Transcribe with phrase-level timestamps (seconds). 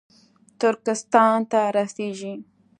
[0.61, 2.33] ترکستان ته رسېږي